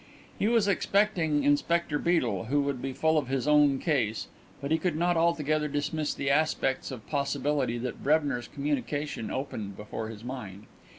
[0.39, 4.79] He was expecting Inspector Beedel, who would be full of his own case, but he
[4.79, 10.63] could not altogether dismiss the aspects of possibility that Brebner's communication opened before his mind.